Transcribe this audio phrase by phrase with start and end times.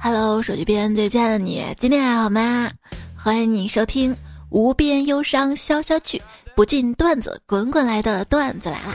[0.00, 2.70] Hello，手机边最亲爱的你，今天还好吗？
[3.16, 4.14] 欢迎你收听
[4.48, 6.22] 《无边忧伤消消去，
[6.54, 8.92] 不尽段子滚滚来的段子来了》。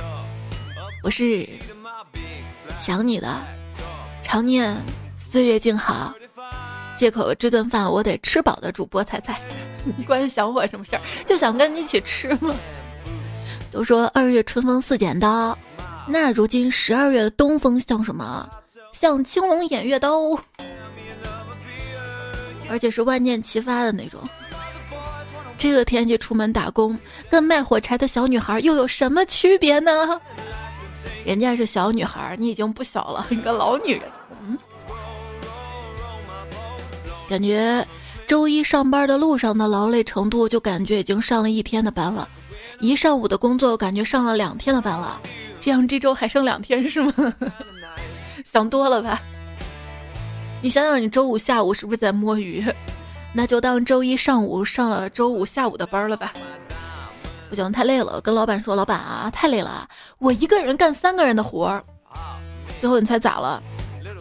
[1.04, 1.48] 我是
[2.78, 3.44] 想你的，
[4.24, 4.76] 常念
[5.18, 6.14] 岁月静好，
[6.96, 9.42] 借口这顿饭我得吃饱的主播彩彩，
[9.98, 11.02] 你关想我什么事儿？
[11.26, 12.56] 就想跟你一起吃吗？
[13.72, 15.58] 都说二月春风似剪刀，
[16.08, 18.50] 那如今十二月的东风像什么？
[18.94, 20.10] 像青龙偃月刀。
[22.74, 24.20] 而且是万箭齐发的那种。
[25.60, 26.98] 这个天气出门打工，
[27.30, 30.20] 跟卖火柴的小女孩又有什么区别呢？
[31.24, 34.02] 人家是小女孩，你已经不小了，你个老女人。
[34.42, 34.58] 嗯，
[37.30, 37.86] 感觉
[38.28, 42.28] 周一上班的路上的劳累程度，就感觉已经上了一天的班了。
[42.80, 45.22] 一上午的工作，感觉上了两天的班了。
[45.62, 47.14] 这样这周还剩两天是吗？
[48.44, 49.22] 想多了吧。
[50.64, 52.66] 你想想，你周五下午是不是在摸鱼？
[53.34, 56.32] 那就当周一上午上了周五下午的班了吧。
[57.50, 59.86] 不行，太累了，跟老板说，老板啊，太累了，
[60.20, 61.84] 我一个人干三个人的活儿。
[62.80, 63.62] 最后你猜咋了？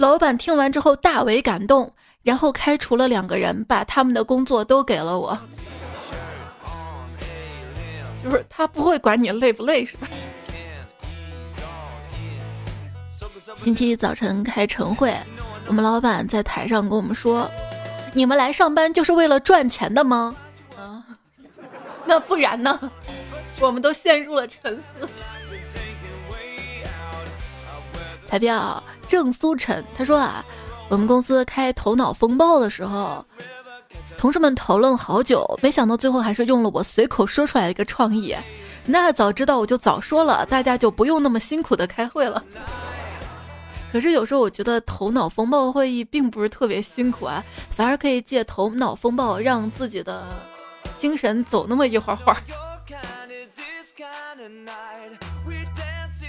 [0.00, 5.38] 老板听完之后大为感动，然后开除了两个人，把他们的工作都给了我。
[8.24, 10.08] 就是他不会管你累不累，是吧？
[13.54, 15.14] 星期一早晨开晨会。
[15.66, 17.50] 我们老板在台上跟我们说
[18.12, 20.34] ：“你们来上班就是为了赚钱的吗？”
[20.76, 21.02] 啊，
[22.04, 22.78] 那不然呢？
[23.60, 25.08] 我们都陷入了沉思。
[28.26, 30.44] 彩票郑苏晨他说啊，
[30.88, 33.24] 我们公司开头脑风暴的时候，
[34.16, 38.34] 同事们讨论好久，没想到最后还是用了我随口说出来的一个创意。
[38.86, 42.42] 那早知道我就早说了，大家就不用那么辛苦的开会了。
[43.92, 50.24] 可是有时候我觉得头脑风暴会议并不是特别辛苦啊，反而可以借头脑风暴让自己的
[50.96, 52.40] 精神走那么一会儿会儿。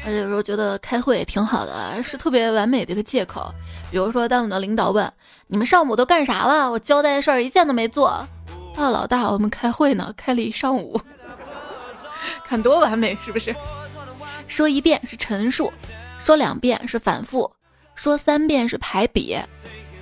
[0.06, 3.50] 而且有时候觉得开会也挺好的，是特别完美的一个借口。
[3.90, 5.10] 比如说，当我们的领导问
[5.48, 8.08] 你们上午都干啥了，我交代的事儿一件都没做。
[8.08, 8.28] 啊，
[8.76, 11.00] 老大，我们开会呢，开了一上午，
[12.46, 13.56] 看多完美是不是？
[14.48, 15.72] 说一遍是陈述。
[16.22, 17.52] 说两遍是反复，
[17.96, 19.38] 说三遍是排比，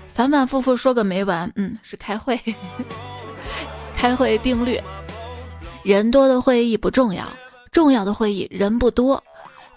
[0.08, 1.52] 反反复复说个没完。
[1.56, 2.40] 嗯，是开会。
[3.96, 4.82] 开会定律：
[5.84, 7.28] 人多的会议不重要，
[7.72, 9.24] 重要的会议人不多。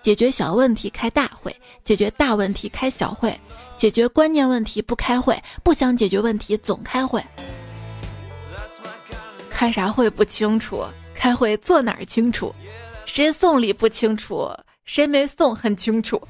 [0.00, 3.38] 解决小问题开大会，解决大问题开小会，
[3.76, 7.22] 解决关键问题不开会，不想解决问题总开会。
[9.50, 12.54] 开啥会不清楚，开会坐哪儿清楚。
[13.06, 14.50] 谁送礼不清楚。
[14.84, 16.20] 谁没送很清楚，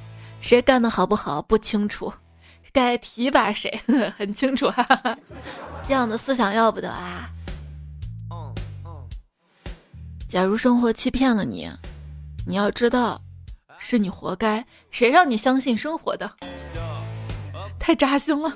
[0.45, 2.13] 谁干的好不好不清楚，
[2.71, 3.81] 该提拔谁
[4.19, 5.17] 很清楚，哈哈。
[5.89, 7.31] 这样的思想要不得啊！
[10.29, 11.67] 假如生活欺骗了你，
[12.47, 13.19] 你要知道，
[13.79, 14.63] 是你活该。
[14.91, 16.31] 谁让你相信生活的？
[17.79, 18.53] 太扎心了，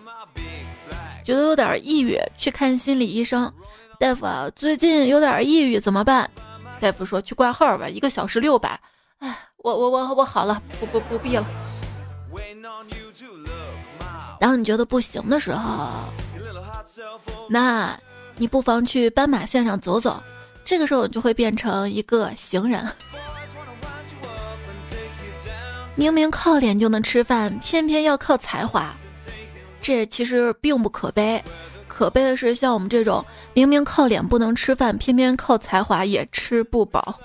[1.24, 3.50] 觉得有点抑郁，去看心理医生。
[3.98, 6.30] 大夫啊，最近有点抑郁，怎么办？
[6.80, 8.78] 大夫说去挂号吧，一个小时六百。
[9.20, 11.44] 哎，我我我我好了，不不不必了。
[14.40, 16.04] 当你觉得不行的时候，
[17.50, 17.98] 那
[18.36, 20.22] 你不妨去斑马线上走走，
[20.64, 22.86] 这个时候你就会变成一个行人。
[25.96, 28.94] 明明靠脸就能吃饭，偏偏要靠才华，
[29.80, 31.42] 这其实并不可悲。
[31.88, 37.18] 可悲的是，像我们这种明明靠脸不能吃饭，偏偏靠才华也吃不饱。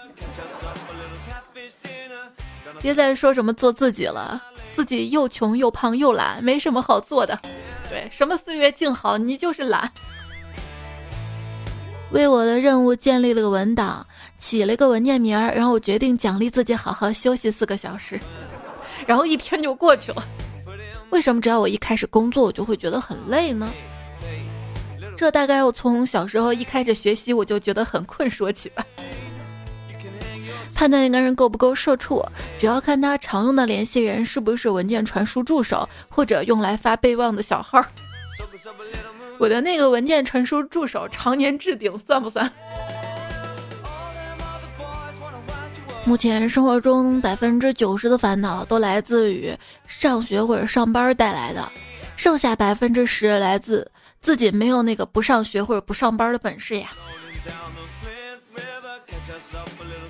[2.84, 7.40] 别再说什么做自己了，自己又穷又胖又懒，没什么好做的。
[7.90, 9.90] 对，什么岁月静好，你就是懒。
[12.12, 14.06] 为我的任务建立了个文档，
[14.38, 18.20] 起了个文件名儿，然后我决定奖励自己好好休息四个小时，
[19.08, 20.28] 然后一天就过去了。
[21.10, 23.72] 为什么只要我一开始工作，我就会觉得很累呢？
[25.16, 28.86] 这大概我从小时候一开始学习，我就觉得很困说起吧。
[30.75, 32.25] 判断一个人够不够社畜，
[32.59, 37.84] 只要看他常用的联系人是不是文件传输助手，或者用来发备忘的小号。
[39.37, 42.52] 我的那个文件传输助手常年置顶，算不算？
[46.05, 49.55] 目前生活中百分之九十的烦恼都来自于
[49.87, 51.72] 上学或者上班带来的，
[52.17, 56.90] 剩下百分之十来自自己没有那个不上学或者不上班的本事呀。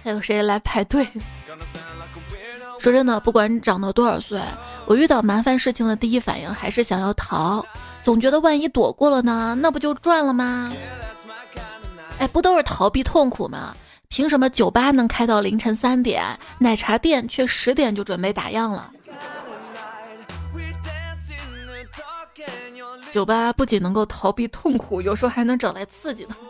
[0.03, 1.07] 还有谁来排队？
[2.79, 4.41] 说真的，不管长到多少岁，
[4.85, 7.63] 我遇到麻烦事情的第一反应还是想要逃，
[8.03, 10.73] 总觉得万一躲过了呢，那不就赚了吗？
[12.19, 13.75] 哎，不都是逃避痛苦吗？
[14.09, 18.89] 凭什么酒吧能开到凌晨三点，奶茶店却十点就准备打烊了？
[23.11, 26.35] 酒吧不仅能够逃避痛苦，有时候还能找来刺激呢。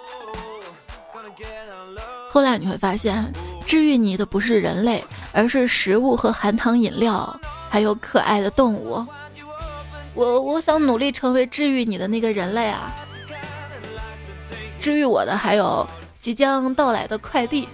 [2.34, 3.32] 后来你会发现，
[3.64, 7.40] 治愈你的不是人类，而是食物和含糖饮料，
[7.70, 9.06] 还有可爱的动物。
[10.16, 12.92] 我我想努力成为治愈你的那个人类啊！
[14.80, 15.88] 治愈我的还有
[16.20, 17.70] 即将到来的快递。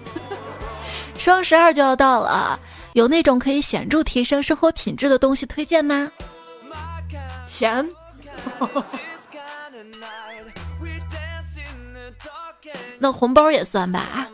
[1.16, 2.60] 双十二就要到了，
[2.92, 6.12] 有那种可以显著提升生活品质的东西推荐吗？
[7.46, 7.88] 钱。
[12.98, 14.28] 那红包也算吧。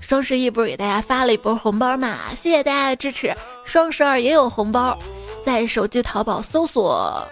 [0.00, 2.16] 双十一不是给大家发了一波红包嘛？
[2.40, 3.34] 谢谢大家的支持。
[3.64, 4.98] 双十二也有红包，
[5.44, 7.26] 在手机淘宝搜索，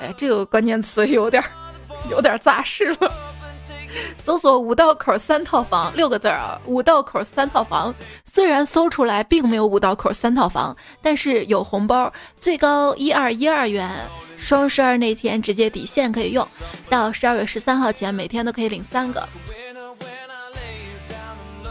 [0.00, 1.42] 哎，这个关键词有点
[2.10, 3.12] 有点杂事了。
[4.24, 7.94] 搜索五道口三套房六个字啊，五道口三套房。
[8.24, 13.90] 虽然搜出来并没有五道口三套房，但是有红包，最高一二一二元。
[14.38, 16.44] 双十二那天直接抵现可以用，
[16.88, 19.28] 到十二月十三号前每天都可以领三个，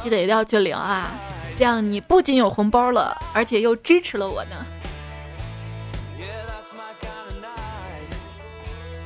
[0.03, 1.12] 记得一定要去领啊！
[1.56, 4.65] 这样你不仅有红包了，而且又支持了我呢。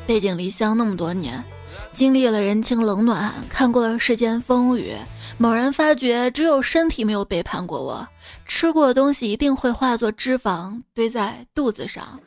[0.08, 1.44] 背井离乡那么多年，
[1.92, 4.96] 经历了人情冷暖，看过了世间风雨，
[5.38, 8.08] 猛然发觉，只有身体没有背叛过我，
[8.46, 12.20] 吃过的东西一定会化作脂肪堆在肚子上。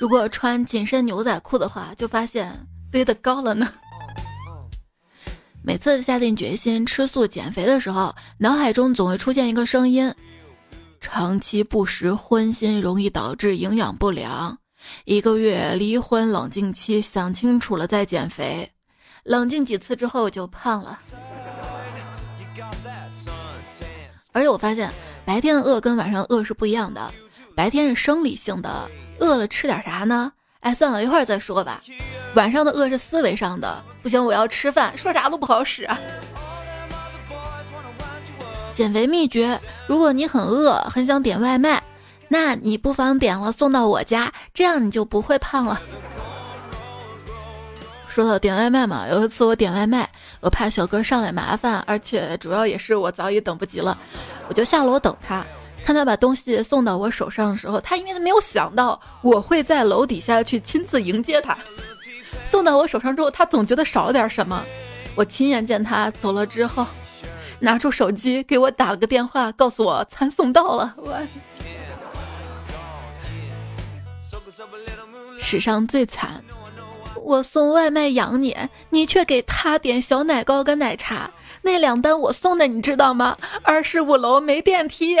[0.00, 3.68] 如果穿紧身牛仔裤的话，就发现堆得高了呢。
[5.66, 10.14] 每次下定决心吃素减肥的时候，脑海中总会出现一个声音：
[11.00, 14.56] 长期不食荤腥容易导致营养不良。
[15.06, 18.70] 一个月离婚冷静期，想清楚了再减肥。
[19.24, 21.00] 冷静几次之后就胖了。
[24.30, 24.88] 而且我发现，
[25.24, 27.12] 白天的饿跟晚上饿是不一样的。
[27.56, 28.88] 白天是生理性的。
[29.18, 30.32] 饿了吃点啥呢？
[30.60, 31.82] 哎，算了一会儿再说吧。
[32.36, 35.88] 晚上的饿是思维上的，不行，我要吃饭，说啥都不好使。
[38.74, 41.82] 减肥秘诀：如果你很饿，很想点外卖，
[42.28, 45.80] 那你不妨点了送到我家，这样你就不会胖了。
[48.06, 50.06] 说到点外卖嘛，有一次我点外卖，
[50.40, 53.96] 我怕小哥上来麻烦，而且主要也是我早已等不及了，
[54.46, 55.42] 我就下楼等他。
[55.82, 61.56] 看他把东西送到我手上的时候，他因为他没有想到我会在楼底下去亲自迎接他。
[62.48, 64.62] 送到我手上之后，他总觉得少了点什么。
[65.14, 66.86] 我亲眼见他走了之后，
[67.60, 70.94] 拿出手机给我打了个电话，告诉我餐送到了。
[70.96, 71.18] 我
[75.38, 76.42] 史上最惨，
[77.22, 78.56] 我送外卖养你，
[78.90, 81.30] 你却给他点小奶糕跟奶茶。
[81.62, 83.36] 那两单我送的，你知道吗？
[83.62, 85.16] 二十五楼没电梯。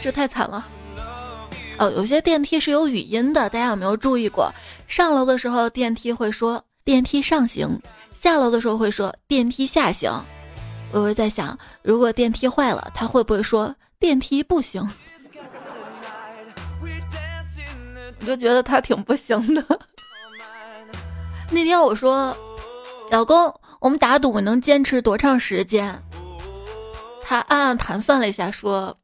[0.00, 0.66] 这太惨了，
[1.78, 4.52] 哦，有些电梯是有语音的，大家有没有注意过？
[4.86, 7.80] 上楼的时候电梯会说电梯上行，
[8.12, 10.10] 下楼的时候会说电梯下行。
[10.92, 14.88] 我会在想，如果电梯坏了，他会不会说电梯不行？
[18.20, 19.80] 我就觉得他挺不行的。
[21.50, 22.36] 那天我说，
[23.10, 26.00] 老公，我们打赌能坚持多长时间？
[27.20, 28.96] 他暗暗盘算了一下，说。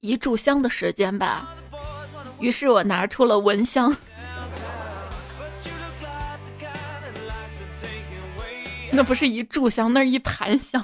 [0.00, 1.52] 一炷香的时间吧，
[2.40, 3.94] 于是我拿出了蚊香，
[8.92, 10.82] 那不是一炷香，那是一盘香。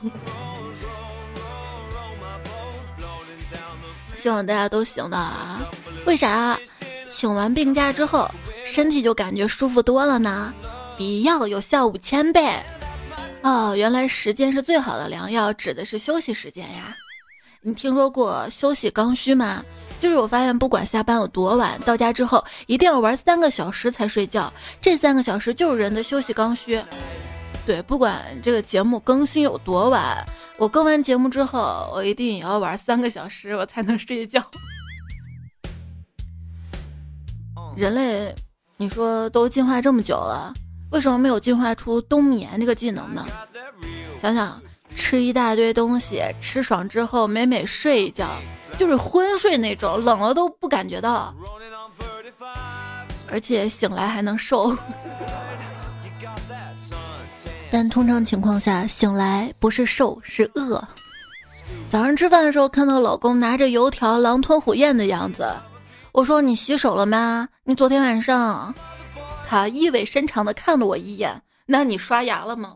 [4.17, 5.61] 希望大家都行的啊！
[6.07, 6.59] 为啥
[7.07, 8.31] 请完病假之后
[8.65, 10.53] 身体就感觉舒服多了呢？
[10.97, 12.51] 比药有效五千倍。
[13.43, 16.97] 哦，原来时间是最好的良药，指的是休息时间呀。
[17.61, 19.63] 你听说过休息刚需吗？
[19.99, 24.53] 就是我发现，不管下班有多晚，到家之后一定要玩三个小时才睡觉。
[24.81, 26.79] 这三个小时就是人的休息刚需。
[27.65, 30.23] 对，不管这个节目更新有多晚，
[30.59, 34.43] 我更完节目之后，我一定也要玩三个小时，我才能睡觉。
[37.75, 38.35] 人类，
[38.77, 40.53] 你说都进化这么久了，
[40.91, 43.25] 为什么没有进化出冬眠这个技能呢？
[44.21, 44.61] 想想。
[44.95, 48.31] 吃一大堆东西，吃爽之后美美睡一觉，
[48.79, 51.35] 就是昏睡那种，冷了都不感觉到，
[53.29, 54.77] 而且醒来还能瘦。
[57.71, 60.83] 但通常情况下，醒来不是瘦是饿。
[61.89, 65.53] 早上吃饭的时候看到老公拿着油条狼吞虎咽的样子，
[66.13, 67.49] 我说你洗手了吗？
[67.65, 68.73] 你昨天晚上，
[69.49, 72.75] 他意味深长的看了我一眼，那你刷牙了吗？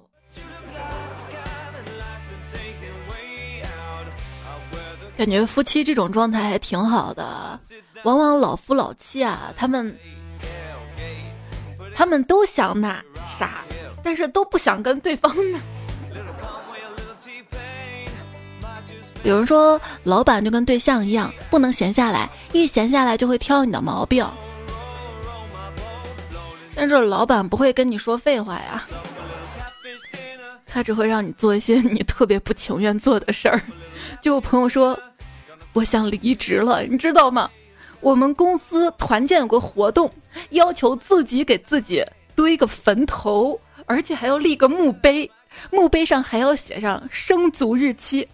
[5.19, 7.59] 感觉夫妻这种状态还挺好的，
[8.05, 9.99] 往往老夫老妻啊，他们
[11.93, 13.65] 他们都想那啥，
[14.05, 15.59] 但是都不想跟对方那。
[19.25, 24.25] 有人说，老板就跟对象一样，不能闲下来，一闲下来就会挑你的毛病。
[26.77, 28.85] 但是老板不会跟你说废话呀，
[30.65, 33.61] 他只会让你做一些你特别不情愿做的事儿。
[34.23, 34.97] 就我朋友说。
[35.79, 37.49] 我想离职了，你知道吗？
[38.01, 40.13] 我们公司团建有个活动，
[40.51, 42.05] 要求自己给自己
[42.35, 43.57] 堆个坟头，
[43.87, 45.31] 而且还要立个墓碑，
[45.71, 48.27] 墓碑上还要写上生卒日期。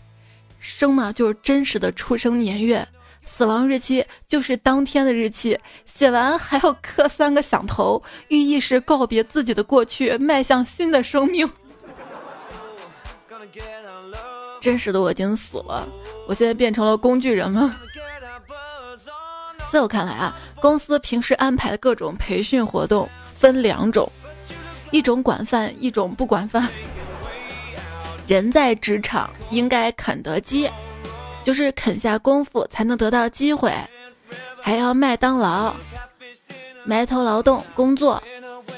[0.59, 2.89] 生嘛就是真实的出生年月，
[3.27, 5.59] 死亡日期就是当天的日期。
[5.85, 11.47] 写完还要磕三个响头，寓意是告别自己的过去，迈向新的生命。
[14.65, 15.87] 真实的我已经死了，
[16.27, 17.77] 我现在变成了工具人吗？
[19.71, 23.07] 在我看来啊，公司平时安排的各种培训活动
[23.37, 24.11] 分两种，
[24.91, 26.67] 一种管饭，一种不管饭。
[28.27, 30.71] 人在职场应该肯德基，
[31.43, 33.71] 就是肯下功夫才能得到机会，
[34.63, 35.77] 还要麦当劳，
[36.87, 38.23] 埋头劳动工作，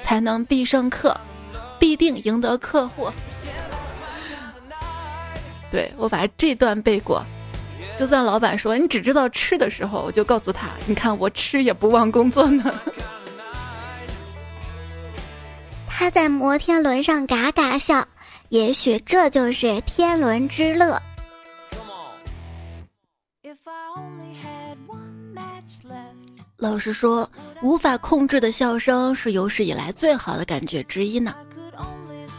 [0.02, 1.16] 才能必胜客，
[1.78, 3.08] 必定赢得客户。
[5.70, 7.24] 对我把这段背过，
[7.98, 12.64] 就算老板说你只知道吃的时候，我就告诉他，你看我吃也不忘工作呢。
[15.88, 18.06] 他在摩天轮上嘎嘎笑，
[18.50, 21.00] 也许这就是天伦之乐。
[26.58, 27.28] 老实说，
[27.62, 31.34] 无法控制的笑声是有史以来最好的感觉之一呢。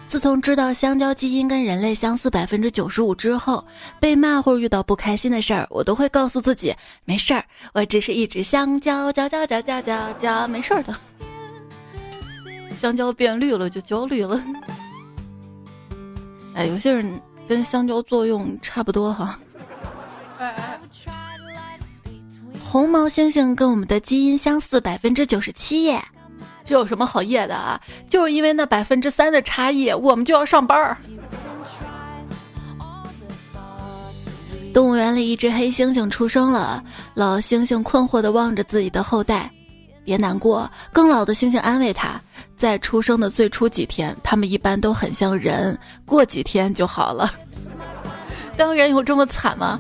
[0.08, 3.64] 自从知道香蕉基因跟人类相似百分之九十五之后，
[4.00, 6.74] 被骂或者遇到不开心的事儿，我都会告诉自己
[7.04, 10.96] 没事儿，我只是一只香蕉，蕉蕉蕉蕉蕉蕉，没事儿的。
[12.76, 14.42] 香蕉变绿了就焦虑了。
[16.54, 19.38] 哎，有些人跟香蕉作用差不多哈。
[22.64, 26.02] 红毛猩猩跟我们的基因相似百分之九十七耶。
[26.67, 27.79] 这有什么好夜的啊？
[28.09, 30.97] 就是因为那百分之三的差异，我们就要上班儿。
[34.74, 36.83] 动物园里，一只黑猩猩出生了，
[37.13, 39.50] 老猩猩困惑地望着自己的后代。
[40.03, 42.19] 别难过，更老的猩猩安慰他，
[42.57, 47.33] 在出生的最初几天，他们一般都很像人，过几天就好了。
[48.57, 49.79] 当人有这么惨吗？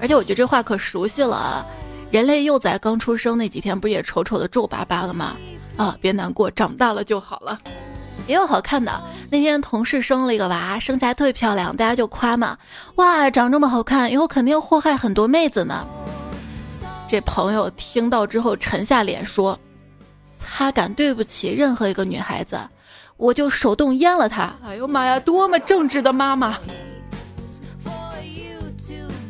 [0.00, 1.66] 而且我觉得这话可熟悉了，
[2.10, 5.36] 人类幼崽刚出生那几天，不也丑丑的皱巴巴的吗？
[5.76, 7.58] 啊，别难过，长大了就好了。
[8.26, 12.56] 也有好看的，那天同事生了一个娃，生下来特别漂亮，大家就夸嘛，
[12.94, 15.86] 哇，长这么好看，以后肯定祸害很多妹子呢。
[17.06, 19.58] 这朋友听到之后沉下脸说，
[20.40, 22.58] 他敢对不起任何一个女孩子，
[23.18, 24.54] 我就手动阉了他。
[24.64, 26.56] 哎呦妈呀，多么正直的妈妈！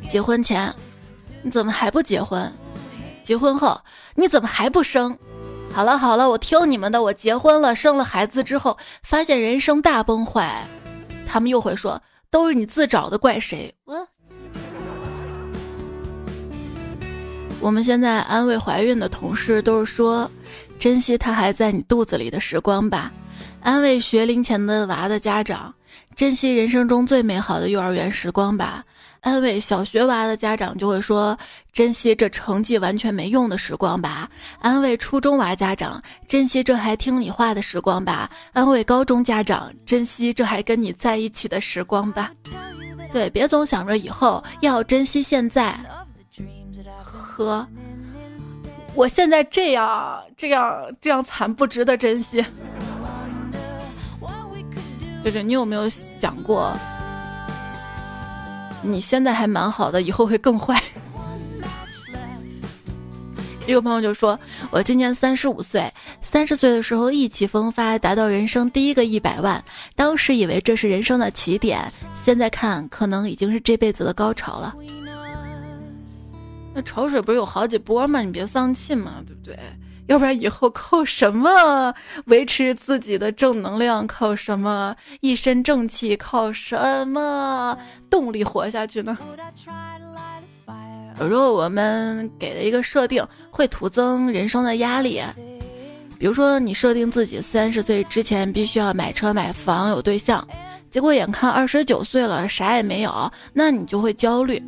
[0.09, 0.73] 结婚前
[1.43, 2.53] 你怎么还不结婚？
[3.25, 3.81] 结婚后
[4.15, 5.19] 你怎么还不生？
[5.75, 7.03] 好了好了，我听你们的。
[7.03, 10.65] 我结婚了，生了孩子之后，发现人生大崩坏。
[11.27, 12.01] 他们又会说，
[12.31, 13.75] 都是你自找的，怪谁？
[13.85, 14.07] 我。
[17.61, 20.31] 我们现在安慰怀孕的同事，都是说，
[20.79, 23.11] 珍惜他还在你肚子里的时光吧。
[23.61, 25.75] 安慰学龄前的娃的家长，
[26.15, 28.85] 珍惜人生中最美好的幼儿园时光吧。
[29.25, 31.37] 安慰小学娃的家长就会说
[31.73, 34.29] ：“珍惜这成绩完全没用的时光吧。”
[34.61, 42.31] 安慰初中娃家长：“珍惜这还听你话的时光吧。”安慰高中家长：“珍惜这还跟你在一起的时光吧。”
[43.11, 45.75] 对，别总想着以后，要珍惜现在。
[47.03, 47.67] 呵
[48.95, 52.45] 我现在这样这样这样惨，不值得珍惜。
[55.25, 56.77] 就是你有没有想过？
[58.85, 60.81] 你现在还蛮好的，以后会更坏。
[63.67, 64.39] 一个朋友就说
[64.71, 69.65] ：“我今年三十五岁，三十岁的时候意气风发，达到人生第一个一百万，
[69.97, 71.91] 当时以为这是人生的起点，
[72.23, 74.75] 现在看可能已经是这辈子的高潮了。
[76.75, 78.21] 那潮水不是有好几波吗？
[78.21, 79.59] 你别丧气嘛，对不对？
[80.07, 81.95] 要不然以后靠什么
[82.27, 84.07] 维持自己的正能量？
[84.07, 86.17] 靠什么一身正气？
[86.17, 87.77] 靠什么
[88.11, 89.17] 动力活下去呢？
[91.21, 95.23] 有时候我们给的一个设定会徒增人生的压力，
[96.19, 100.47] 比如说你设定自己三十岁之前必须要买车买房有对象，
[100.91, 104.63] 结果眼看二十九岁了啥也没有，那你就会焦虑。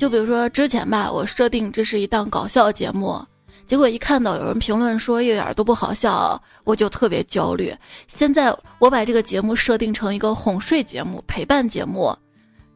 [0.00, 3.22] 就比如说之前吧，我设定这是一档搞笑节目，
[3.66, 7.76] 结果一看到有人评论说一点都不好笑，我就特别焦虑。
[8.06, 12.16] 现在我把这个节目设定成一个哄睡节目、陪伴节目，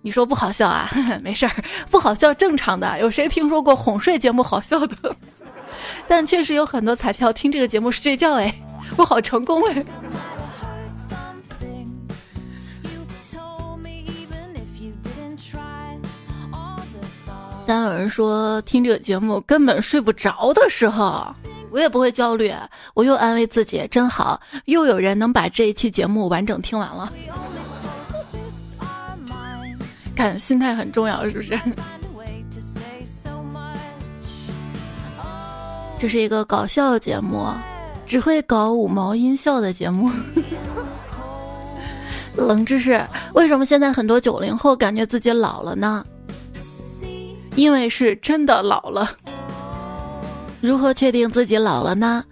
[0.03, 0.91] 你说不好笑啊？
[1.25, 3.01] 没事儿，不好笑正常的。
[3.01, 5.17] 有谁听说过哄睡节目好笑的？
[6.07, 8.55] 但确实有很多彩票听这个节目睡觉哎，
[8.99, 9.83] 我好成功哎。
[17.67, 21.35] 当有人说听这个节目根本睡不着的时候，
[21.71, 22.53] 我也不会焦虑，
[22.93, 27.11] 我又安慰自己真好，又有人能把这一期节目完整听完了。
[30.15, 31.59] 看心态很重要，是不是？
[35.99, 37.47] 这是一个搞笑节目，
[38.07, 40.11] 只会搞五毛音效的节目。
[42.37, 43.03] 冷知识：
[43.33, 46.05] 为什么现在很多九零后感觉自己老了呢？
[47.57, 49.11] 因为是真的老了。
[50.61, 52.25] 如何确定自己老了呢？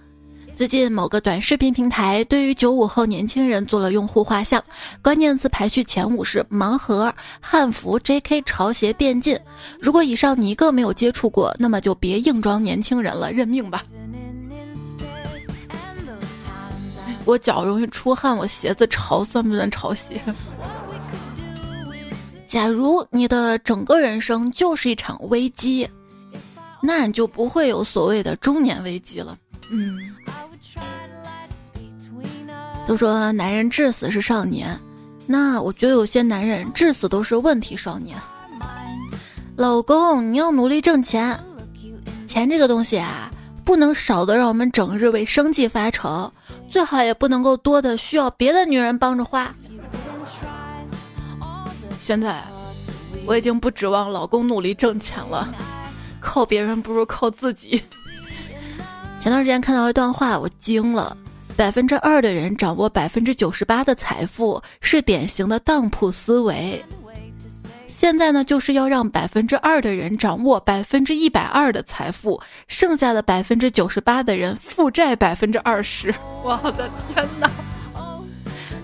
[0.55, 4.63] 最近某个短视频平台对于九五后年轻人做了用户画像，
[5.01, 8.43] 关键词排序前五是盲盒、汉服、J.K.
[8.43, 9.39] 潮鞋、电竞。
[9.81, 13.83] 如果以上你一个没有接触过，那么就别硬装年轻人了，认命吧。
[17.25, 20.21] 我脚容易出汗，我鞋子潮，算不算潮鞋？
[22.53, 25.89] 假如你的整个人生就是一场危机，
[26.83, 29.39] 那你就不会有所谓的中年危机了。
[29.71, 29.99] 嗯，
[32.87, 34.79] 都说男人至死是少年，
[35.27, 38.19] 那我觉得有些男人至死都是问题少年。
[39.57, 41.41] 老公，你要努力挣钱，
[42.29, 43.31] 钱这个东西啊，
[43.65, 46.31] 不能少的让我们整日为生计发愁，
[46.71, 49.51] 最好也不能够多的需要别的女人帮着花。
[51.99, 52.43] 现在，
[53.25, 55.49] 我已经不指望老公努力挣钱了，
[56.21, 57.83] 靠别人不如靠自己。
[59.21, 61.17] 前段时间看到一段话，我惊了：
[61.57, 66.85] 百分之二的人掌握百分之九十八的财富，是典型的当铺思维。
[67.87, 76.13] 现在呢，就是要让百分之二的人掌握百分之一百二的财富，剩下的百分之九十八的人负债百分之二十。
[76.43, 77.49] 我的天哪，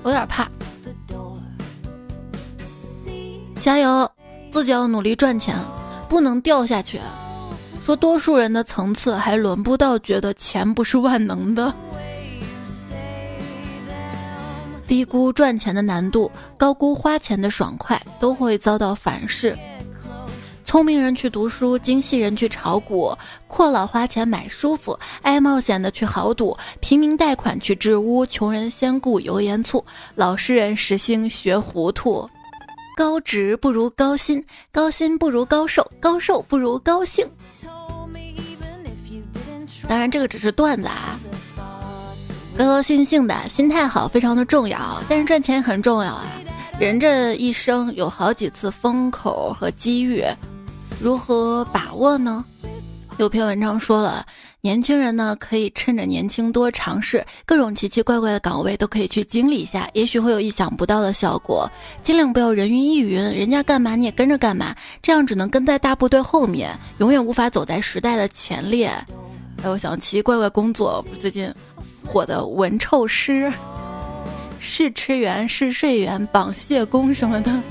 [0.04, 0.48] 有点怕。
[3.60, 4.08] 加油，
[4.58, 5.56] 自己要努力赚钱，
[6.08, 7.00] 不能掉下去。
[7.80, 11.72] 说多数人的层次还轮不到觉得钱不是万能的，
[14.84, 19.56] 低估赚钱的难度，高估花钱的爽快，都会遭到反噬。
[20.64, 23.16] 聪明人去读书，精细人去炒股，
[23.46, 29.84] 阔佬花钱买舒服，爱冒险的去豪赌，平民贷款去置屋，穷人先顾油盐醋，
[30.16, 32.28] 老实人实心学糊涂。
[32.98, 37.24] 高值不如高薪，高薪不如高寿，高寿不如高兴。
[39.86, 41.16] 当然，这个只是段子啊。
[42.56, 45.00] 高高兴兴的心态好，非常的重要。
[45.08, 46.26] 但是赚钱很重要啊。
[46.80, 50.24] 人这一生有好几次风口和机遇，
[51.00, 52.44] 如何把握呢？
[53.18, 54.26] 有篇文章说了。
[54.60, 61.70] 年轻人呢，可以趁着年轻多尝试各种奇奇怪怪的岗位，都可以去经历一下，也许会有意想不到的效果。
[62.02, 68.88] 尽量不要人云亦云，人家干嘛你也跟着干嘛，这样只能跟在大部队后面，永远无法走在时代的前列。
[69.62, 71.48] 哎，我想奇奇怪怪工作，最近
[72.04, 73.52] 火的文臭师、
[74.58, 77.62] 试吃员、试睡员、绑蟹工什么的。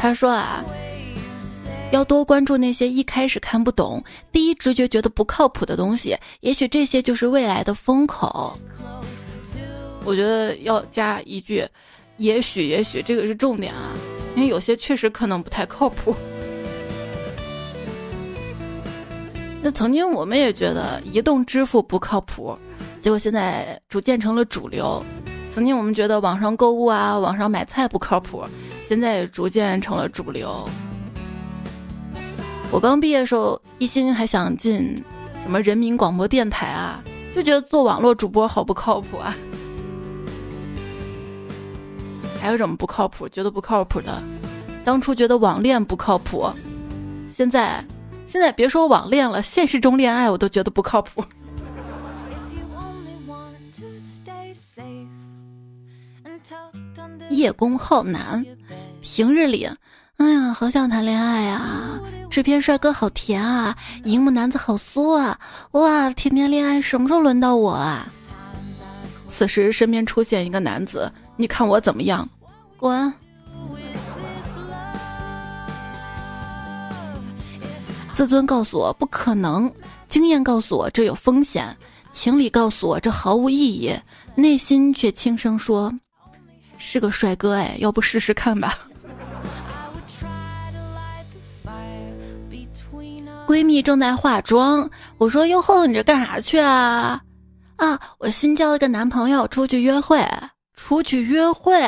[0.00, 0.64] 他说啊。
[1.94, 4.02] 要多关注那些一开始看不懂、
[4.32, 8.58] 第一直觉觉得不靠谱的东西，也许这些就是未来的风口。
[10.04, 11.64] 我觉得要加一句，
[12.16, 13.92] 也许，也许这个是重点啊，
[14.34, 16.12] 因为有些确实可能不太靠谱。
[19.62, 22.58] 那曾经我们也觉得移动支付不靠谱，
[23.00, 25.00] 结果现在逐渐成了主流。
[25.48, 28.44] 曾经我们觉得网上购物啊、网上买菜不靠谱，
[28.84, 30.68] 现在也逐渐成了主流。
[32.74, 35.00] 我刚毕业的时候，一心还想进
[35.44, 37.00] 什么人民广播电台啊，
[37.32, 39.32] 就觉得做网络主播好不靠谱啊。
[42.40, 43.28] 还有什么不靠谱？
[43.28, 44.20] 觉得不靠谱的，
[44.84, 46.50] 当初觉得网恋不靠谱，
[47.32, 47.82] 现在
[48.26, 51.24] 现在别说网恋了，现实中恋爱我都觉得不靠谱。
[57.30, 58.44] 叶公好男，
[59.00, 59.70] 平日里，
[60.16, 62.00] 哎呀，好想谈恋爱呀！
[62.30, 65.38] 制片帅哥好甜啊，荧幕男子好酥啊！
[65.72, 68.06] 哇，甜甜恋爱，什么时候轮到我啊？
[69.28, 72.28] 此时身边出现一个男子，你看我怎么样？
[72.76, 73.12] 滚！
[78.12, 79.72] 自尊告诉我不可能，
[80.08, 81.76] 经验告诉我这有风险，
[82.12, 83.92] 情理告诉我这毫无意义，
[84.36, 85.92] 内心却轻声说。
[86.78, 88.78] 是个帅哥哎，要不试试看吧？
[93.46, 97.20] 闺蜜正在化妆，我说：“哟呵，你这干啥去啊？”
[97.76, 100.24] 啊，我新交了个男朋友，出去约会。
[100.76, 101.78] 出去约会？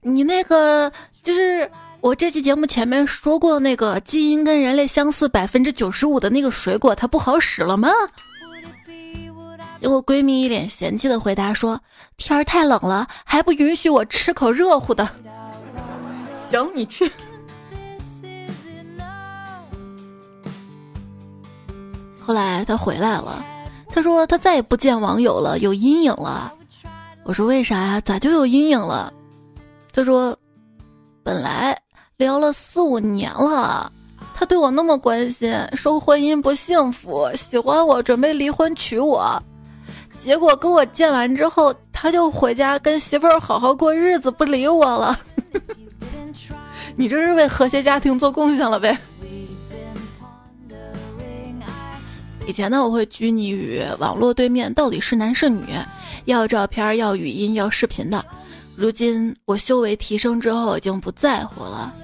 [0.00, 0.90] 你那个
[1.22, 1.70] 就是
[2.00, 7.90] 我这期节目前面说过那个基因跟人类相似百分之九十五的那个水果，它不好使了吗？
[9.82, 11.80] 我闺蜜一脸嫌弃的回答说
[12.16, 15.08] ：“天儿太冷了，还不允许我吃口热乎的。”
[16.50, 17.10] 行，你去。
[22.24, 23.44] 后来他回来了，
[23.88, 26.52] 他说他再也不见网友了，有阴影了。
[27.24, 28.00] 我说为啥呀？
[28.00, 29.12] 咋就有阴影了？
[29.92, 30.36] 他说，
[31.22, 31.76] 本来
[32.16, 33.90] 聊了四五年了，
[34.34, 39.42] 他对我那么关心，说婚姻不幸福，喜欢我，准备离婚娶我。
[40.20, 45.18] 结果跟我见完之后，他就回家跟媳妇儿好好过日子，不理我了。
[46.96, 48.96] 你这是为和谐家庭做贡献了呗？
[52.50, 55.62] 以前呢，我会拘泥于网络对面到底是男是女，
[56.24, 58.24] 要照片、要语音、要视频的。
[58.74, 61.94] 如今我修为提升之后，已经不在乎了。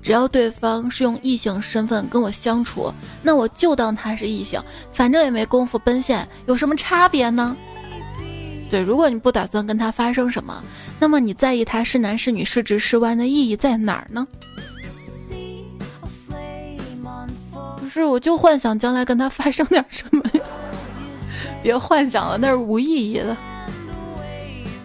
[0.00, 7.56] 只要对方是用异性身份跟我相处，那我就当他是异性，反正也没工夫奔现，有什么差别呢？
[8.70, 10.62] 对，如果你不打算跟他发生什么，
[11.00, 14.24] 那么你在意他是男是女是直是弯的意义在哪儿呢？
[17.94, 20.40] 是，我就幻想将来跟他发生点什么呀？
[21.62, 23.36] 别幻想了，那是无意义的。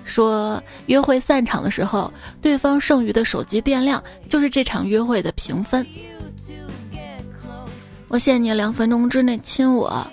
[0.03, 5.87] 说约会散场的时候，对方剩余的手机电量就是这场约会的评分。
[8.09, 10.05] 我限你两分钟之内亲我，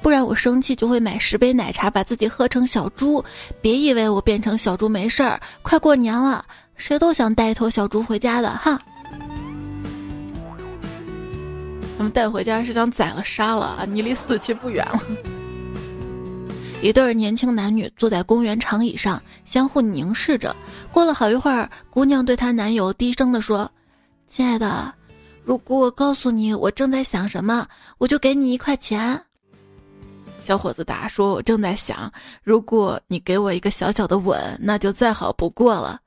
[0.00, 3.24] 不然我生气就会买十杯奶茶把自己喝成小猪。
[3.60, 6.44] 别以为我变成小猪没事儿，快过年了，
[6.76, 8.80] 谁都想带一头小猪回家的哈。
[11.96, 13.84] 他们带回家是想宰了杀了啊！
[13.88, 15.00] 你离死期不远了。
[16.82, 20.54] 一对年轻男女坐在公园长椅上，相互凝视着。
[20.92, 23.70] 过了好一会儿，姑娘对她男友低声地说
[24.28, 24.94] ：“亲爱的，
[25.42, 29.20] 如果我告诉你我正在想什么，我就给你一块钱。”
[30.38, 32.12] 小伙子答说：“我正在想，
[32.44, 35.98] 如果你给我一个小小的吻，那就再好不过了。”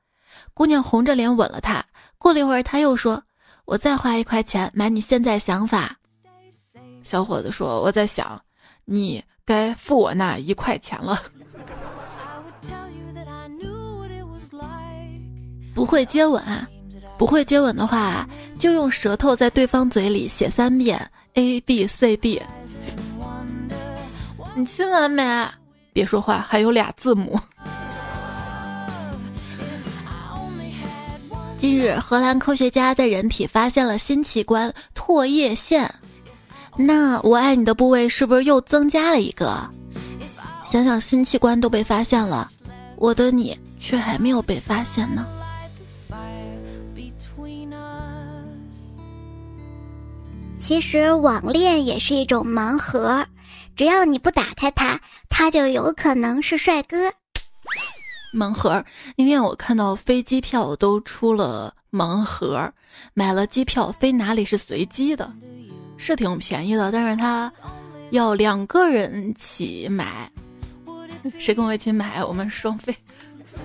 [0.54, 1.84] 姑娘红着脸吻了他。
[2.16, 3.22] 过了一会儿，他又说
[3.70, 5.96] ：“我再花一块钱买你现在想法。”
[7.02, 8.38] 小伙子说：“我在想，
[8.84, 11.20] 你。”该付我那一块钱了。
[15.74, 16.40] 不会接吻，
[17.18, 22.40] 不会接吻的话，就用舌头在对方嘴里写三遍 A B C D。
[24.54, 25.48] 你亲完没？
[25.92, 27.36] 别说话，还有俩字母。
[31.60, 35.94] 近日，荷兰科学家在人体发现了新器官——唾液腺。
[36.74, 39.68] 那我爱你的部位是不是又增加了一个？
[40.64, 42.50] 想想新器官都被发现了，
[42.96, 45.26] 我的你却还没有被发现呢。
[50.58, 53.22] 其实网恋也是一种盲盒，
[53.76, 57.12] 只要你不打开它，它就有可能是帅哥。
[58.32, 58.84] 盲盒，
[59.16, 62.72] 那天我看到飞机票都出了盲盒，
[63.14, 65.32] 买了机票飞哪里是随机的。
[65.96, 67.52] 是挺便宜的，但是他
[68.10, 70.30] 要两个人起买，
[71.38, 72.96] 谁跟我一起买，我们双飞。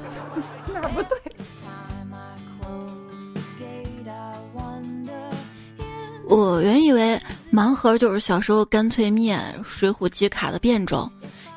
[0.74, 1.18] 哪不对？
[6.28, 7.18] 我原以为
[7.54, 11.10] 盲盒就是小时候干脆面、水浒集卡的变种，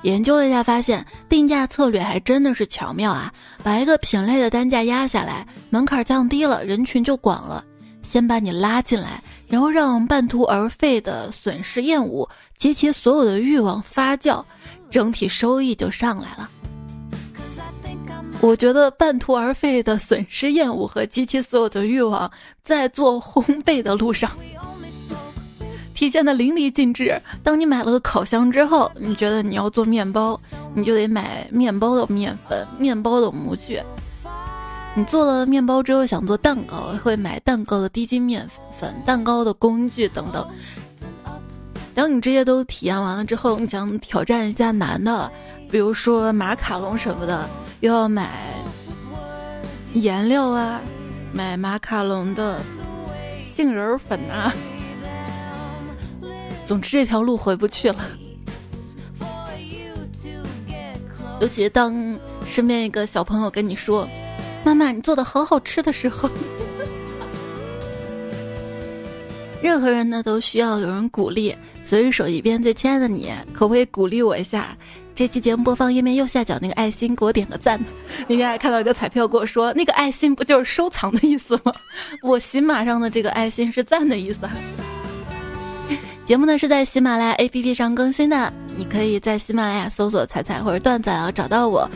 [0.03, 3.33] 研究了一下，发现定价策略还真的是巧妙啊！
[3.63, 7.65] 把一个品类的单价压下来，门槛降低了，人群就广了。
[8.03, 14.43] 先把你拉进来，然后让半途而废的损失厌恶及其所有的欲望发酵，
[14.89, 16.49] 整体收益就上来了。
[18.41, 22.31] 我觉得半途而废的损失厌恶和及其所有的欲望，
[22.63, 24.31] 在做烘焙的路上，
[25.99, 27.21] 体现的淋漓尽致。
[27.43, 30.39] 当你买了个烤箱之后，你觉得你要做面包，
[30.73, 33.83] 你就得买面包的面粉、面包的模具。
[34.95, 40.49] 你做了面包之后想做蛋糕，会买蛋糕的低筋面粉、蛋糕的工具等等。
[41.97, 45.29] 当你这些都体验完了之后，你想挑战一下难的，
[45.69, 47.45] 比如说马卡龙什么的，
[47.81, 48.55] 又要买
[49.95, 50.81] 颜料啊，
[51.33, 52.63] 买马卡龙的
[53.53, 54.55] 杏仁粉啊。
[56.69, 58.05] 总之这条路回不去了。
[61.41, 61.95] 尤其当
[62.47, 64.07] 身边一个小朋友跟你说。
[64.65, 66.29] 妈妈，你做的好好吃的时候，
[69.63, 71.55] 任何人呢都需要有人鼓励。
[71.85, 74.77] 所以手机边最亲爱的你，可不可以鼓励我一下？
[75.15, 77.81] 这期节目播放页面右下角那个爱心，给我点个赞。
[78.27, 81.73] 那天还看到一个彩票，跟我说那个爱心不就是收藏的意思吗？
[82.23, 84.41] 我喜马上的这个爱心是赞的意思。
[86.29, 91.91] 节目呢是在喜马拉雅 APP 上更新的，你可以在喜马拉雅搜索“彩彩”或者“段子”然后找到我，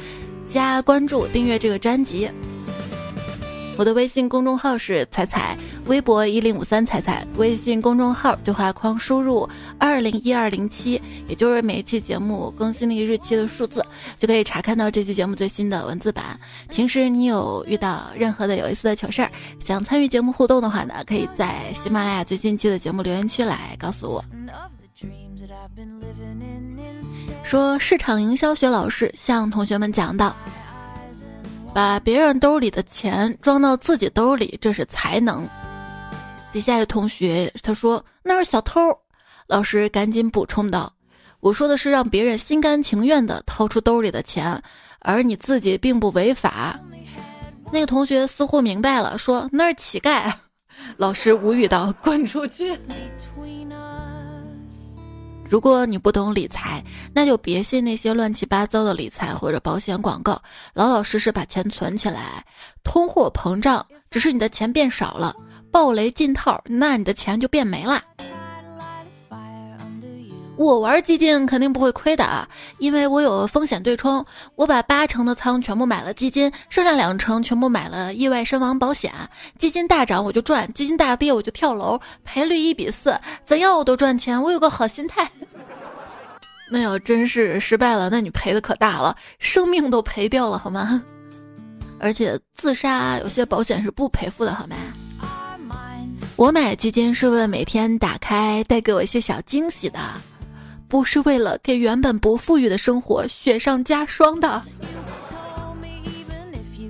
[0.48, 2.30] 加关注订阅这个专辑。
[3.78, 5.56] 我的微信公众号是彩彩，
[5.86, 13.84] 微博一零五三彩彩，微信公众号对话框输入二零一二零七，也就是每一期节目更新那个日期的数字，
[14.16, 16.38] 就可以查看到这期节目最新的文字版。
[16.68, 24.24] 平时你有遇到任何的有意思的糗事儿，想参与节目互动的话呢，可以在喜马拉雅最新期的节目留言区来告诉我。
[27.42, 30.36] 说市场营销学老师向同学们讲到。
[31.74, 35.48] 把别人兜里的钱装到自己兜里，这是才能。
[36.52, 38.80] 底下有同学他说那是小偷，
[39.46, 40.92] 老师赶紧补充道
[41.40, 44.62] ：“我说的是让别人心甘情愿的掏出兜里的钱，
[45.00, 46.78] 而你自己并不违法。”
[47.72, 50.30] 那个同学似乎明白了，说那是乞丐。
[50.98, 52.76] 老师无语道：“滚出去。”
[55.52, 60.40] 如果你不懂理财，那就别信那些乱七八糟的理财或者保险广告，
[60.72, 62.42] 老老实实把钱存起来。
[62.82, 65.36] 通货膨胀只是你的钱变少了，
[65.70, 68.00] 暴雷进套，那你的钱就变没了。
[70.62, 72.48] 我玩基金肯定不会亏的啊，
[72.78, 79.12] 因为我有风险对冲，我把八成的仓全部买了基金，剩下两成全部买了意外身亡保险。
[79.58, 84.40] 基金大涨我就赚，基金大跌我就跳楼，赔率一比四，怎样我都赚钱。
[84.40, 85.30] 我有个好心态。
[86.70, 91.02] 那要真是失败了，那你赔的可大了，生命都赔掉了好吗？
[92.00, 94.76] 而且自杀有些保险是不赔付的好吗？
[96.36, 100.00] 我买基金是为了每天打开带给我一些小惊喜的。
[100.92, 104.62] 不是为了给原本不富裕的生活雪上加霜的。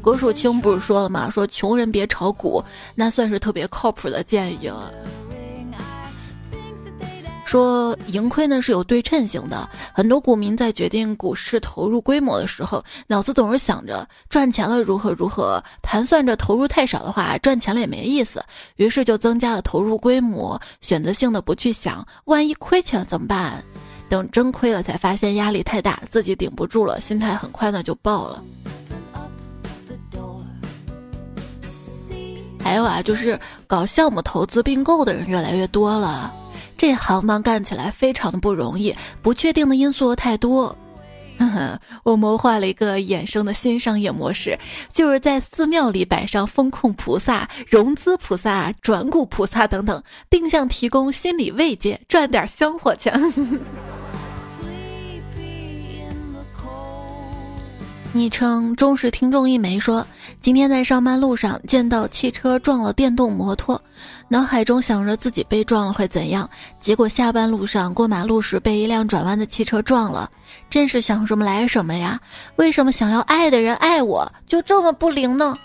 [0.03, 1.31] 郭树清不是说了吗？
[1.31, 2.61] 说穷人别炒股，
[2.97, 4.93] 那算是特别靠谱的建议了。
[7.45, 23.63] 说盈亏呢是有对称性的，很多股民在决定股市投入规模的时候，脑子总是想着赚钱了如何如何，盘算着投入太少的话，赚钱了也没意思，于是就增加了投入规模，选择性的不去想万一亏钱了怎么办。
[24.13, 28.45] 等真亏了，才发现压力太大，自己顶不住了，心态很快呢就爆了。
[32.63, 36.31] 还有啊，就是搞项目投资并购的人越来越多了，
[36.77, 40.77] 这行当干起来非常的不容易，不确定的因素太多。
[42.05, 44.59] 我谋划了一个衍生的新商业模式，
[44.93, 53.13] 就是在寺庙里摆上风控菩萨、融资菩萨、转股菩萨等等，定向提供心理慰藉，赚点香火钱。
[58.15, 60.07] 昵称忠实听众一枚说
[60.39, 63.81] ：“今天在上班路上见到汽车撞了电动摩托，
[64.29, 66.49] 脑海中想着自己被撞了会怎样，
[66.79, 70.31] 结果下班路上过马路时被一辆转弯的汽车撞了，
[70.69, 72.21] 真是想什么来什么呀！
[72.57, 75.57] 为什么想要爱的人爱我就这么不灵呢？”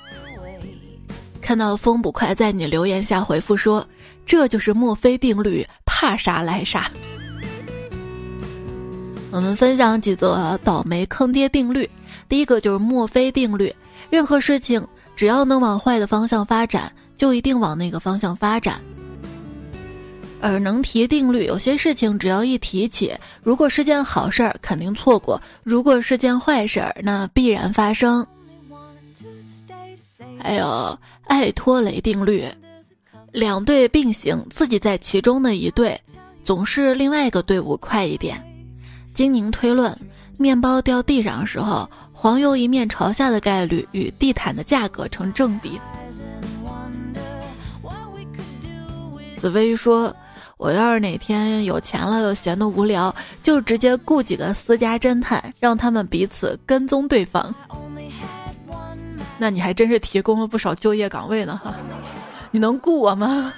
[1.44, 3.86] 看到风捕快在你留言下回复说
[4.26, 6.90] ：“这就是墨菲定律，怕啥来啥。”
[9.32, 11.90] 我们分享几则倒霉坑爹定律。
[12.30, 13.74] 第一个就是墨菲定律，
[14.10, 14.86] 任何事情
[15.16, 18.80] 只要能往坏的方向发展，就一定往那个方向发展。
[20.40, 23.12] 而能提定律，有些事情只要一提起，
[23.42, 28.26] 如果是件好事儿，肯定错过；如果是件坏事儿，那必然发生。
[30.40, 32.46] 还有爱托雷定律，
[33.32, 36.00] 两队并行，自己在其中的一队，
[36.44, 38.40] 总是另外一个队伍快一点。
[39.16, 39.98] 精宁推论，
[40.38, 45.80] 面包掉地上的时候，黄油一面朝下的概率与地毯的价格成正比。
[49.38, 50.14] 紫薇说
[50.58, 57.54] ：“我要是哪天有钱了又闲得无聊，就直接雇几个私家侦探，让他们彼此跟踪对方。
[59.38, 61.72] 那你还真是提供了不少就业岗位呢哈！
[62.50, 63.54] 你能雇我吗？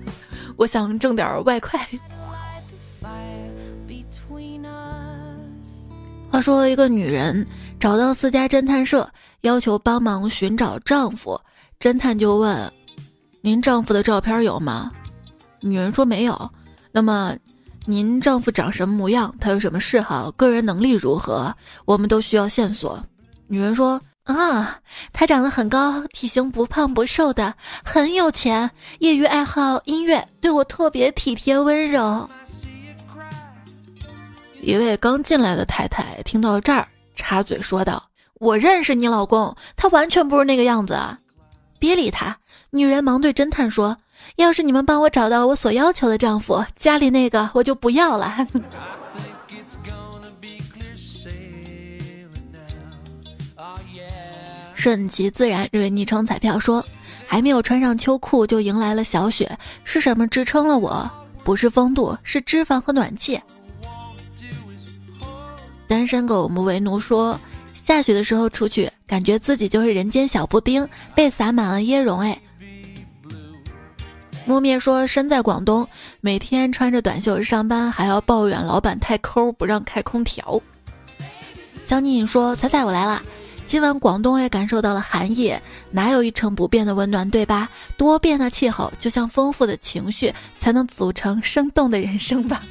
[0.56, 1.80] 我想挣点外快。
[6.30, 7.46] 话说，一个女人
[7.82, 11.36] 找到私家侦探社，要求帮忙寻找丈夫。
[11.80, 12.72] 侦探就问
[13.42, 14.92] ：“您丈夫的照片有吗？”
[15.60, 16.48] 女人说：“没有。”
[16.94, 17.36] 那么，
[17.84, 19.34] 您丈夫长什么模样？
[19.40, 20.30] 他有什么嗜好？
[20.36, 21.52] 个人能力如何？
[21.84, 23.04] 我们都需要线索。
[23.48, 24.78] 女人说：“啊，
[25.12, 32.30] 他长得很高，体型不胖不瘦的，很有钱，业余爱好音乐，对我特别体贴温柔。”
[34.62, 38.02] 一位刚进来的太太听到这儿，插嘴说道
[38.40, 41.18] ：“我认识你老公，他完全不是那个样子。”啊
[41.78, 42.38] 别理他。
[42.70, 43.96] 女人忙对侦探说
[44.36, 48.32] ：“要是你们帮我找到我所要求的丈夫，家里那个我就不要了。
[54.74, 56.84] ”顺其自然，这位昵称彩票说
[57.26, 61.10] ：“还没有穿上秋裤就迎来了小雪，是什么支撑了我？
[61.42, 63.40] 不是风度，是脂肪和暖气。”
[65.92, 67.38] 单身狗我们为奴说
[67.84, 72.40] ：“下雪的时候出去，感觉自己就是人间小布丁，被撒满了椰蓉。”哎，
[74.46, 75.86] 木灭说：“身在广东，
[76.22, 80.58] 每天穿着短袖上班，还要抱怨老板太抠，不让开空调。”
[81.84, 83.22] 小妮说：“彩彩，我来了。
[83.66, 85.54] 今晚广东也感受到了寒意，
[85.90, 87.68] 哪有一成不变的温暖，对吧？
[87.98, 92.62] 多变的气候，就像丰富的情绪，才能组成生动的人生吧。”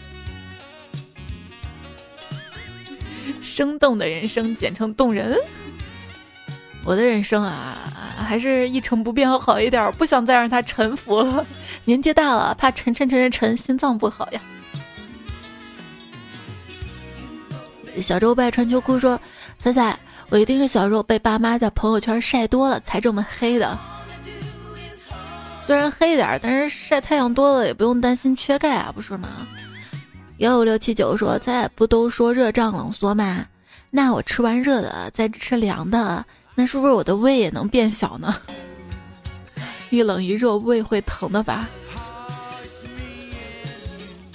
[3.51, 5.37] 生动的人生，简称动人。
[6.85, 7.77] 我的人生啊，
[8.17, 11.45] 还是一成不变好一点，不想再让他臣服了。
[11.83, 14.41] 年纪大了，怕沉沉沉沉沉，心脏不好呀。
[17.97, 19.19] 小周不爱穿秋裤说
[19.59, 23.77] ：“彩彩，我一定是小时候被爸妈在朋友圈晒多了，才这么黑的。
[25.67, 29.27] 虽然黑点儿，但是晒太阳多了也不用担心缺钙啊，不是吗？”
[30.41, 33.45] 幺五六七九说：“在不都说热胀冷缩吗？
[33.91, 36.25] 那我吃完热的再吃凉的，
[36.55, 38.35] 那是不是我的胃也能变小呢？
[39.91, 41.69] 一冷一热胃会疼的吧？”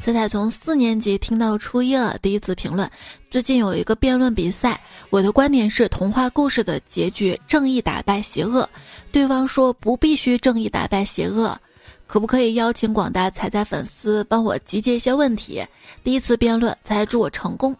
[0.01, 2.89] 彩彩从四年级听到初一了，第一次评论。
[3.29, 8.71] 最近有一个辩论比赛，我的观点是童话故事的结局正义打败邪恶，
[9.11, 11.59] 对方说不必须正义打败邪恶。
[12.07, 15.67] 可不可以邀请广大彩彩粉丝帮我集结一些问题？
[16.05, 17.77] 第一次辩论，再祝我成功。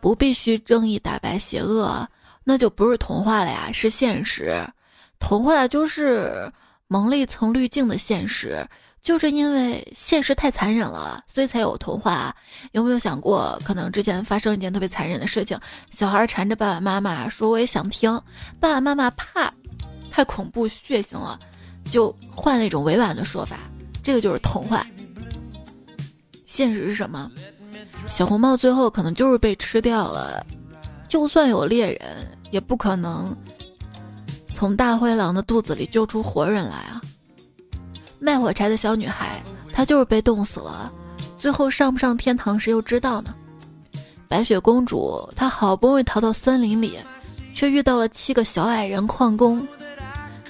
[0.00, 2.08] 不必须正义打败邪恶，
[2.42, 4.66] 那就不是童话了呀，是现实。
[5.18, 6.50] 童话就是
[6.88, 8.66] 蒙了一层滤镜的现实，
[9.02, 12.34] 就是因为现实太残忍了，所以才有童话。
[12.72, 15.58] 有没有想过，可能之前发生一件特别残忍的事情，
[15.92, 18.10] 小孩缠着爸爸妈妈说我也想听，
[18.58, 19.52] 爸爸妈妈怕
[20.10, 21.38] 太恐怖血腥了。
[21.90, 23.58] 就换了一种委婉的说法，
[24.02, 24.86] 这个就是童话。
[26.46, 27.30] 现实是什么？
[28.08, 30.44] 小红帽最后可能就是被吃掉了。
[31.08, 32.00] 就算有猎人，
[32.50, 33.36] 也不可能
[34.54, 37.00] 从大灰狼的肚子里救出活人来啊！
[38.18, 40.92] 卖火柴的小女孩，她就是被冻死了。
[41.36, 43.34] 最后上不上天堂，谁又知道呢？
[44.28, 46.98] 白雪公主她好不容易逃到森林里，
[47.54, 49.66] 却遇到了七个小矮人矿工。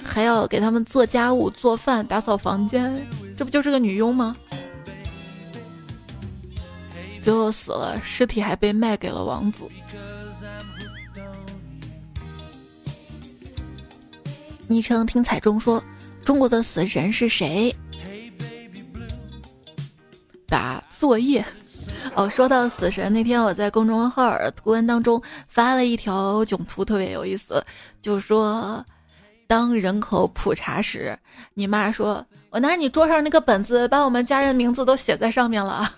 [0.03, 2.93] 还要给他们做家务、做饭、打扫房间，
[3.37, 4.35] 这不就是个女佣吗？
[7.21, 9.67] 最后死了，尸体还被卖给了王子。
[14.67, 15.83] 昵称听彩中说
[16.25, 17.75] ：“中国的死神是谁？”
[20.47, 21.45] 打作业。
[22.15, 27.63] 哦，说到死神，那天我在公众号图文当中发了一条囧图，特别有意思，
[28.01, 28.83] 就说。
[29.51, 31.19] 当人口普查时，
[31.53, 35.93] 你妈说：“我拿你桌上那个本子，把我们家人名字都写在上面了。”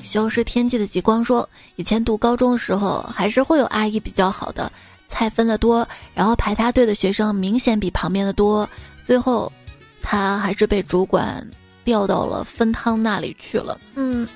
[0.00, 4.72] 消失天际的极光说：“以前读高中的时候，还是会有阿姨比较好的，
[5.06, 8.66] 菜分的多，然后排他队的学生明显比旁边的多，
[9.02, 9.52] 最后
[10.00, 11.46] 他还是被主管
[11.84, 14.26] 调到了分汤那里去了。”嗯，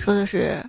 [0.00, 0.60] 说的是。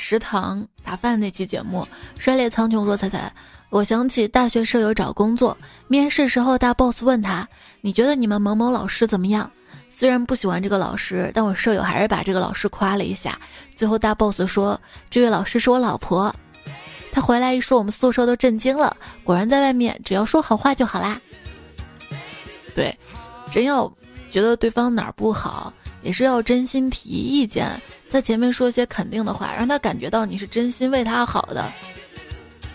[0.00, 1.86] 食堂打饭那期节目，
[2.18, 3.30] 摔裂苍穹说：“彩彩，
[3.68, 5.56] 我想起大学舍友找工作，
[5.88, 7.46] 面试时候大 boss 问他，
[7.82, 9.48] 你觉得你们某某老师怎么样？
[9.90, 13.38] 虽然不喜欢这个老师，但我舍友还是把这个老师夸了一下。
[13.74, 14.80] 最后大 boss 说，
[15.10, 16.34] 这位老师是我老婆。
[17.12, 18.96] 他回来一说，我们宿舍都震惊了。
[19.22, 21.20] 果然在外面，只要说好话就好啦。”
[22.74, 22.96] 对，
[23.50, 23.92] 真要
[24.30, 25.72] 觉得对方哪儿不好，
[26.02, 27.68] 也是要真心提意见，
[28.08, 31.70] 在前面说些肯定的话，让他感觉到你是真心为他好的。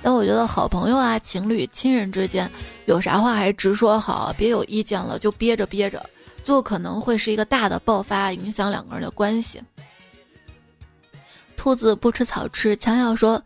[0.02, 2.50] 但我觉得好朋友啊、情侣、亲人之间，
[2.86, 6.08] 有啥话还是直说好，别有意见了就憋着憋着，
[6.44, 9.60] 就可能会是一个大的爆发，影响两个人的关系。
[11.58, 13.42] 兔子不吃草吃，强要说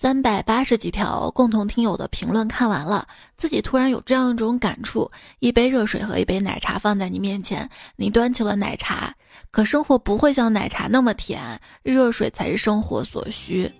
[0.00, 5.06] 三百八十几条共同听友的评论看完了，自己突然有这样一种感触：
[5.40, 9.14] 一杯热水和一杯奶茶放在你面前，你端起了奶茶，
[9.50, 13.70] 可生活不会像奶茶那么甜，热水才是生活所需。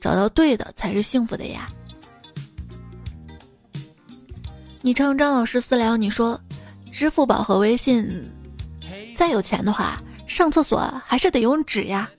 [0.00, 1.68] 找到对的才是幸福的呀！
[4.82, 6.40] 你称张老师私聊你说，
[6.90, 8.28] 支付宝和微信，
[9.14, 12.10] 再有钱的话，上厕所还是得用纸呀。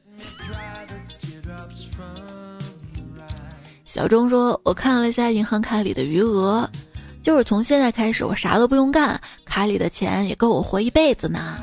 [3.94, 6.66] 小钟说，我看了一下银行卡里的余额，
[7.22, 11.62] 就是从现在开始我啥都不用干，卡里的钱也够我活一辈子呢。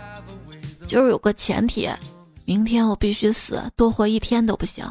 [0.87, 1.89] 就是有个前提，
[2.45, 4.85] 明天我必须死，多活一天都不行。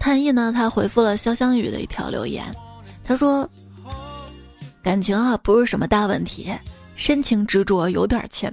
[0.00, 0.52] 探意呢？
[0.52, 2.44] 他回复了潇湘雨的一条留言，
[3.04, 3.48] 他说
[4.82, 6.52] ：“感情啊，不是什么大问题，
[6.96, 8.52] 深情执着有点钱。”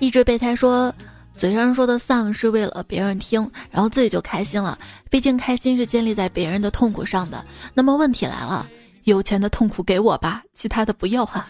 [0.00, 0.92] 一直备胎说
[1.36, 4.78] ：“嘴上说的丧是为了别人听，然后自己就开心了。
[5.10, 7.44] 毕竟开心是建立在别人的痛苦上的。
[7.74, 8.66] 那么问题来了，
[9.04, 11.48] 有钱的痛苦给我吧，其他的不要哈。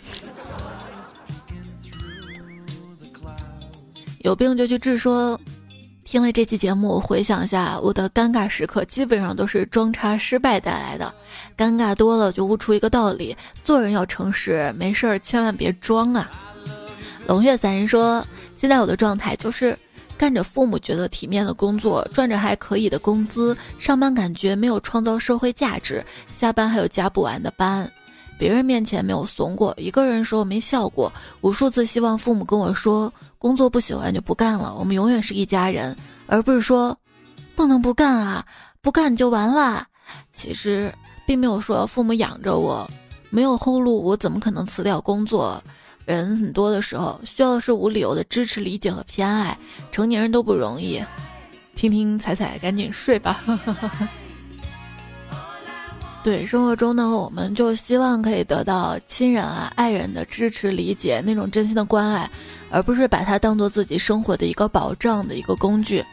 [4.20, 5.38] 有病就去治。”说。
[6.08, 11.12] 听了这期节目，回想一下我的尴尬时刻，基本上都是装叉失败带来的。
[11.58, 16.30] 尴尬多了，就悟出一个道理：做人要诚实，没事儿千万别装啊。
[17.26, 18.24] 龙月三人说，
[18.56, 19.76] 现在我的状态就是
[20.16, 27.90] 干着父母觉得体面的工作，赚着还可以的工资，上班感觉没有创造社会价值，下班还有加不完的班。
[28.38, 35.96] 别人面前没有怂过，一个人时候没笑过，无数次希望父母跟我说工作不喜欢就不干了，我们永远是一家人，
[36.26, 36.96] 而不是说
[37.56, 38.46] 不能不干啊，
[38.80, 39.84] 不干就完了。
[40.32, 40.94] 其实
[41.26, 42.88] 并没有说父母养着我，
[43.30, 45.60] 没有后路，我怎么可能辞掉工作？
[46.06, 49.58] 人很多的时候需要的是无理由的支持、理解和偏爱，
[49.92, 51.04] 成年人都不容易。
[51.74, 53.42] 听听彩彩，赶紧睡吧。
[56.24, 62.28] 对生活中呢，我们就希望可以得到亲人啊、爱人的支持、理解，那种真心的关爱，
[62.70, 66.04] 而不是把它当做自己生活的一个保障的一个工具。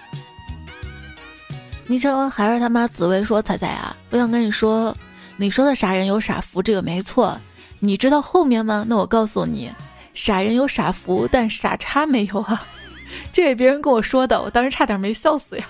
[1.87, 4.95] 昵称还是他妈紫薇说：“彩彩啊，我想跟你说，
[5.35, 7.35] 你说的傻人有傻福，这个没错。
[7.84, 8.86] 你知道后面吗？
[8.88, 9.69] 那我告诉你，
[10.13, 12.65] 傻人有傻福，但傻叉没有啊。
[13.34, 15.65] 这也别人跟我说的，我当时差点没笑死呀。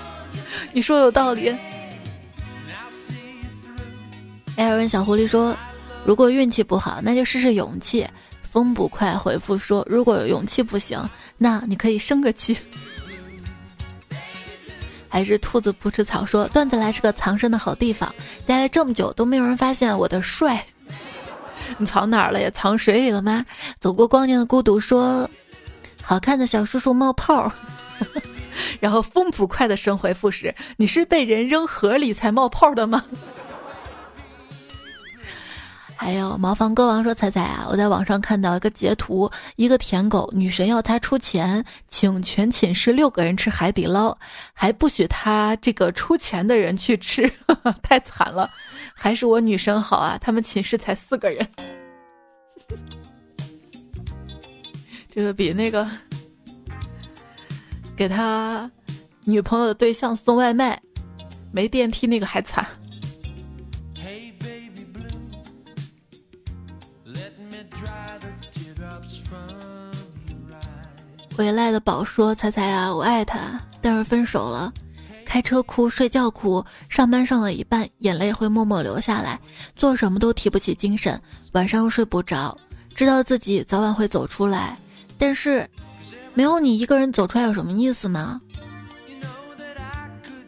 [0.74, 1.48] 你说有道理。”
[4.58, 5.56] 艾尔文小狐狸说
[6.04, 8.06] ：“如果运气不好，那就试试勇气。”
[8.44, 11.02] 风不快回复说：“如果有勇气不行，
[11.38, 12.54] 那你可以生个气。
[15.08, 18.14] ”还是兔子不吃草说：“段子来是个藏身的好地方，
[18.46, 20.62] 待了这么久都没有人发现我的帅。
[21.76, 22.40] 你藏哪儿了？
[22.40, 23.44] 呀藏水里了吗？”
[23.78, 25.28] 走过光年的孤独说
[26.02, 27.52] ：“好看的小叔叔冒泡。
[28.80, 33.02] ”然后风不快的生回复是：“你是被人扔河里才冒泡的吗？”
[36.00, 44.16] 还有茅房歌王说：“彩彩啊，我在网上看到一个截图，一个舔狗女神要他出钱，请全寝室六个人吃海底捞，
[44.54, 47.30] 还不许他这个出钱的人去吃，
[47.82, 48.48] 太惨了。
[48.94, 51.44] 还是我女神好啊，他们寝室才四个人，
[55.12, 55.84] 这个比那个
[57.96, 58.70] 给他
[59.24, 60.80] 女朋友的对象送外卖
[61.52, 62.64] 没电梯那个还惨。”
[71.38, 74.72] 回来的宝说：“彩彩啊，我爱他，但是分手了。
[75.24, 79.38] 开车哭，睡觉哭，上班上了一半，眼泪会默默流下来，
[79.76, 81.22] 做什么都提不起精神，
[81.52, 82.58] 晚上又睡不着。
[82.92, 84.76] 知道自己早晚会走出来，
[85.16, 85.70] 但是
[86.34, 88.40] 没有你一个人走出来有什么意思呢？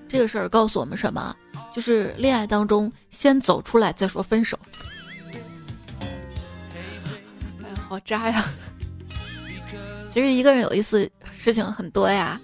[0.09, 1.37] 这个事儿告诉我们什么？
[1.73, 4.59] 就是恋爱当中先走出来再说分手。
[6.01, 8.45] 哎呀，好渣呀！”
[10.13, 12.41] 其实一个人有意思事情很多呀，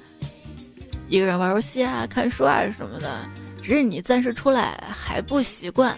[1.08, 3.28] 一个人玩游戏啊、看书啊什么的，
[3.60, 5.96] 只是你暂时出来还不习惯。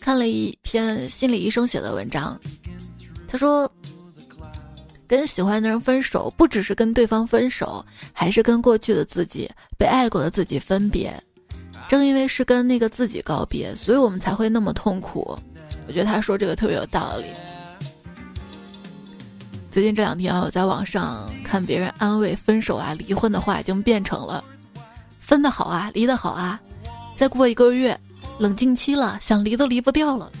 [0.00, 2.40] 看了一篇心理医生写的文章，
[3.28, 3.70] 他说，
[5.06, 11.12] 跟喜欢的人分手，不只是跟对方分手，还是跟过去的自己、被爱过的自己分别。
[11.88, 15.38] 正因为是跟那个自己告别，所以我们才会那么痛苦。
[15.86, 17.26] 我觉得他说这个特别有道理。
[19.76, 24.42] 最近这两天啊，我在网上看别人安慰分手啊、离婚的话，已经变成了
[25.20, 26.58] 分的好啊，离的好啊。
[27.14, 28.00] 再过一个月，
[28.38, 30.32] 冷静期了，想离都离不掉了。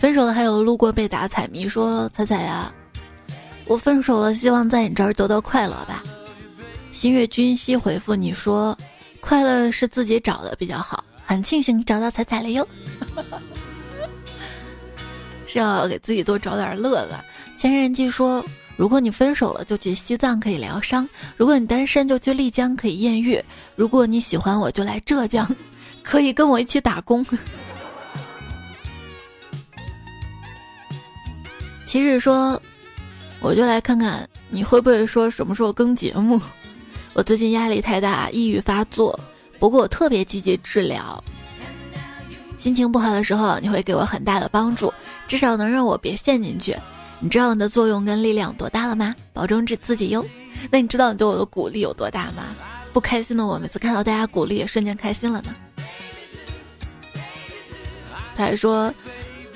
[0.00, 2.74] 分手的还有路过被打彩迷说：“彩彩呀，
[3.66, 6.02] 我分手了，希望在你这儿得到快乐吧。”
[6.90, 8.76] 新月君熙回复你说
[9.22, 12.66] ：“快乐是自己找的比较好，很庆幸你找到彩彩了哟。
[15.50, 17.14] ”是要给自己多找点乐子。
[17.58, 18.44] 前人记说
[18.78, 21.04] ：“如果你分手了，就去西藏可以疗伤；
[21.36, 23.38] 如果你单身，就去丽江可以艳遇；
[23.74, 25.46] 如果你喜欢我，就来浙江，
[26.04, 27.26] 可以跟我一起打工。”
[31.84, 32.62] 其实说，
[33.40, 36.40] 我就来看看你会不会说什么时候更节目。
[37.12, 39.18] 我最近压力太大，抑郁发作。
[39.58, 41.22] 不过我特别积极治疗，
[42.60, 44.92] 心情不好的时候，你会给我很大的帮助，
[45.26, 46.76] 至少能让我别陷进去。
[47.18, 49.14] 你知道你的作用跟力量多大了吗？
[49.32, 50.24] 保重自自己哟。
[50.70, 52.44] 那你知道你对我的鼓励有多大吗？
[52.92, 55.54] 不开心的我，每次看到大家鼓励，也瞬间开心了呢。
[58.36, 58.92] 他还说。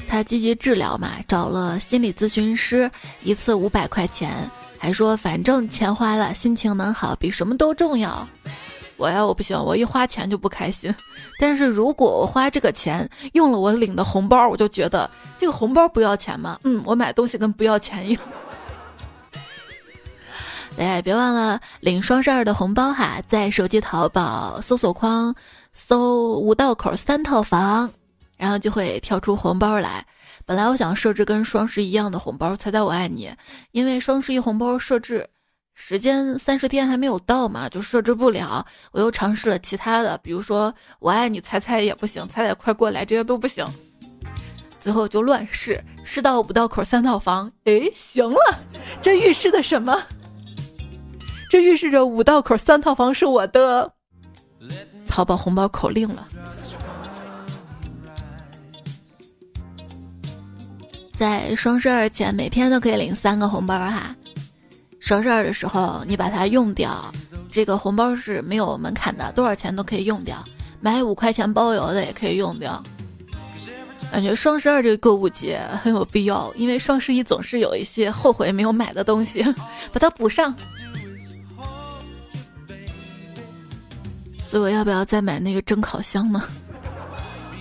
[0.07, 2.89] 他积极治疗嘛，找了心理咨询师，
[3.23, 4.31] 一次五百块钱，
[4.79, 8.29] 还说反正钱花了，心情能好比什么都重要。
[8.97, 10.95] 我呀，我不行，我一花钱就不开心。
[11.39, 16.59] 但是如果我花这个钱用了我领的红包，我就觉得这个红包不要钱吗？
[16.65, 18.23] 嗯，我买东西跟不要钱一样。
[20.77, 25.35] 哎，别忘了领双十二的红包哈，在手机淘宝搜索框
[25.73, 27.91] 搜五道口三套房。
[28.37, 30.05] 然后就会跳出红包来。
[30.45, 33.33] 本来我想设置跟双十一一样的红包，猜猜我爱你，
[33.71, 35.27] 因为双十一红包设置
[35.75, 38.65] 时间三十天还没有到嘛，就设置不了。
[38.93, 43.67] 我又尝试了其他的，比如说我爱你，猜猜也不行，猜猜快过来，这些都不行。
[44.81, 48.59] 最后就乱试，试到五道口三套房，哎，行了，
[49.03, 50.01] 这预示的什么？
[51.51, 53.93] 这预示着五道口三套房是我的
[55.07, 56.29] 淘宝红包口令了。
[61.15, 64.15] 在双十二前，每天都可以领三个红包哈。
[65.05, 67.13] 双十二的时候，你把它用掉，
[67.51, 70.43] 这个红包是没有门槛的，多少钱都可以用掉。
[70.81, 72.83] 买五块钱包邮的也可以用掉。
[74.11, 79.45] 感觉双十二这个购物节很有必要，因为双十一总是有一些后悔没有买的东西，
[79.93, 80.55] 把它补上。
[84.43, 86.43] 所以我要不要再买那个蒸烤箱呢？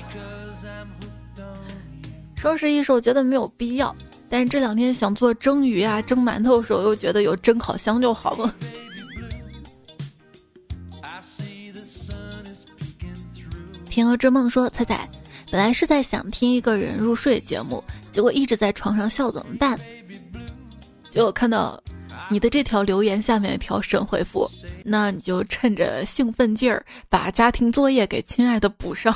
[2.38, 3.94] 双十一时候觉得没有必要，
[4.34, 8.52] 但是这两天想做蒸鱼啊、蒸馒头的时候，又觉得有蒸烤箱就好了。
[13.86, 15.08] 天鹅之梦说：“彩彩，
[15.52, 19.80] 本来是在想听一个人入睡节目，结果一直在床上笑，怎么办？”
[21.12, 21.80] 结果看到
[22.28, 24.50] 你的这条留言下面一条神回复，
[24.84, 29.16] 那你就趁着兴奋劲儿把家庭作业给亲爱的补上。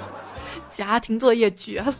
[0.68, 1.94] 家庭作业绝了。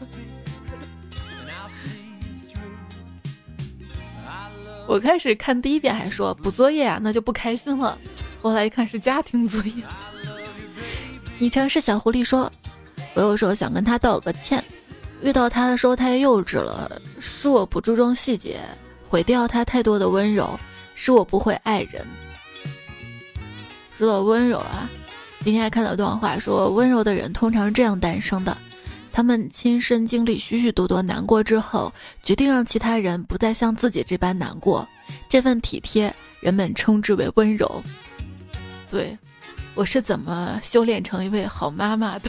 [4.87, 7.97] 我开始看第一遍还说补作业啊，那就不开心了。
[8.43, 9.73] 后来一看是家庭作业。
[11.39, 12.51] 昵称是小狐狸说
[13.15, 14.63] ：“我有时候想跟他道个歉，
[15.23, 18.61] 遇到他的时候太幼稚了，是我不注重细节，
[19.09, 20.59] 毁掉他太多的温柔，
[20.95, 22.07] 是我不会爱人。”
[23.99, 24.89] 说到温柔啊，
[25.41, 28.57] 今天还看到段话说，温柔的人通常是这样诞生的。
[29.15, 31.93] 他们亲身经历许许多多难过之后，
[32.25, 34.87] 决定让其他人不再像自己这般难过。
[35.29, 37.81] 这份体贴，人们称之为温柔。
[38.91, 39.17] 对，
[39.77, 42.29] 我是怎么修炼成一位好妈妈的？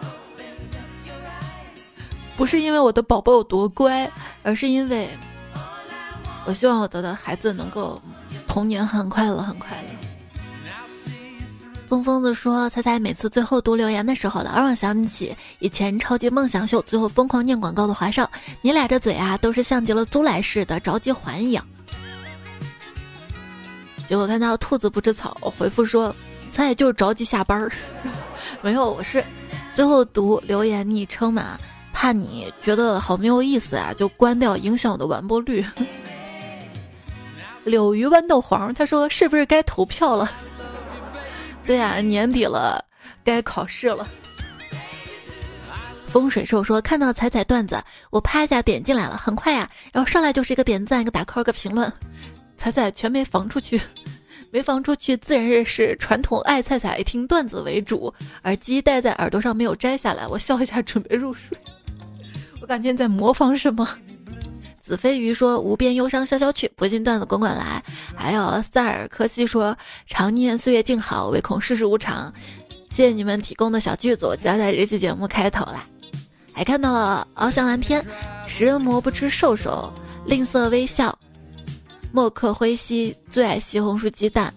[2.36, 4.12] 不是因为我的宝宝有多乖，
[4.42, 5.08] 而是因为
[6.44, 7.98] 我希望我的孩子能够
[8.46, 9.88] 童年很快乐，很快乐。
[11.90, 18.30] 疯疯子说：“猜猜每次最后读留言的时候，老让我想起以前超级梦想秀最后疯狂念广告的华少，
[18.62, 21.66] 你俩这嘴啊，都是像极了租来似的着急还一样。”
[24.06, 26.14] 结果看到兔子不吃草回复说
[26.52, 27.72] ：“猜就是着急下班儿，
[28.62, 29.24] 没有，我是
[29.74, 31.58] 最后读留言昵称嘛，
[31.92, 35.66] 怕你觉得好没有意思啊，就关掉，影响我的完播率。
[37.66, 40.30] ”柳鱼豌豆黄他说：“是不是该投票了？”
[41.70, 42.84] 对呀，年底了，
[43.22, 44.04] 该考试了。
[46.08, 51.92] 风水兽说看到彩彩段子，我啪一下点进来了，很快呀，然后上来就是一个点赞，一个打 call，一个评论。
[52.58, 53.80] 彩彩全没防出去，
[54.50, 58.12] 没防出去，自然是传统爱菜菜听段子为主，
[58.42, 61.56] 耳机戴在耳朵上没有摘下来，我笑一下准备入睡。
[62.60, 63.88] 我感觉你在模仿什么？
[64.80, 67.82] 子飞鱼说：“无边忧伤潇潇去，不尽段子滚滚来。”
[68.16, 69.76] 还有塞尔科西说
[70.06, 72.32] ：“常念岁月静好，唯恐世事无常。”
[72.90, 75.86] 谢谢你们提供的小剧组，交在这期节目开头啦。
[76.52, 78.04] 还看到了翱翔蓝天，
[78.48, 79.92] 食人魔不吃兽兽，
[80.26, 81.16] 吝啬微笑，
[82.10, 84.52] 墨克灰兮最爱西红柿鸡蛋，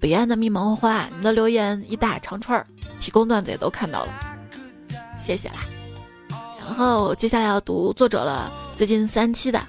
[0.00, 2.66] 彼岸的蜜萌花，你的留言一大长串儿，
[2.98, 4.12] 提供段子也都看到了，
[5.16, 5.64] 谢谢啦。
[6.58, 9.66] 然后接下来要读作者了，最近三期的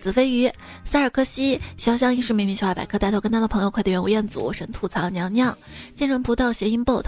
[0.00, 0.48] 子飞鱼、
[0.84, 5.58] 塞尔克西、潇湘一时秘密小海百科、带头跟他的朋友、快递员吴彦祖、神吐槽娘娘、
[5.96, 7.04] 剑人葡萄、谐音 bot、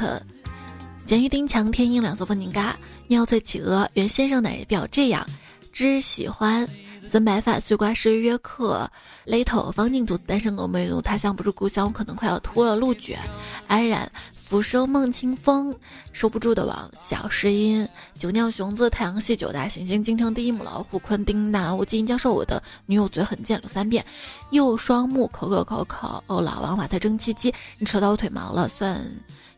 [1.07, 5.25] 咸鱼丁强、天鹰两色风景嘎、妙脆企鹅、原先生奶表这样、
[5.73, 6.69] 只喜欢。
[7.03, 8.91] 孙白发、碎瓜师约克、
[9.25, 12.77] 雷头、方净土、单身狗、美奴、他乡不是故乡，我可能快要秃了。
[12.77, 13.19] 鹿卷、
[13.67, 14.11] 安然、
[14.51, 15.73] 浮生梦清风、
[16.13, 17.89] 收不住的网、小石音、
[18.19, 24.05] 酒酿熊子、太阳系九大行星、京城第一母老虎、昆丁、大无金教授、我的女友嘴很贱，捋三遍，
[24.51, 29.01] 右双目口口口口，哦，老王瓦特蒸汽机，你扯到我腿毛了，算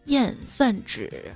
[0.05, 1.35] 验算纸。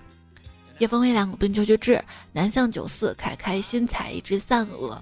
[0.78, 5.00] 叶风微凉，冰秋秋至，南向九四，开开心彩一只散鹅。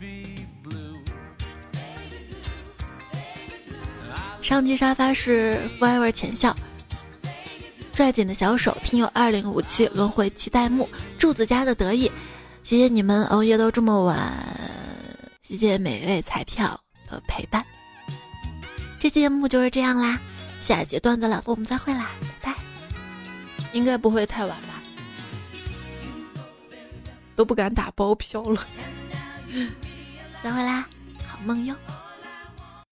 [4.40, 6.56] 上期沙发是 forever 浅笑，
[7.94, 12.10] 拽紧的小手，听友二零五七轮回期待目，柱子家的得意，
[12.64, 14.18] 谢谢你们熬夜都这么晚，
[15.42, 17.64] 谢谢每位彩票的陪伴。
[18.98, 20.18] 这期节目就是这样啦，
[20.60, 22.10] 下一节段子了，我们再会啦，
[22.42, 22.58] 拜拜。
[23.72, 24.82] 应该不会太晚吧？
[27.36, 28.66] 都不敢打包票了，
[30.42, 30.84] 再会啦，
[31.28, 31.76] 好梦哟。